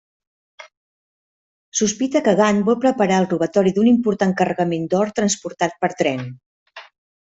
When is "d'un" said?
3.79-3.93